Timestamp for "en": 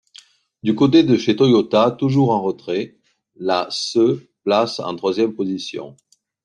2.31-2.41, 4.79-4.95